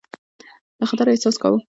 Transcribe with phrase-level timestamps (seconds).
[0.79, 1.59] د خطر احساس کاوه.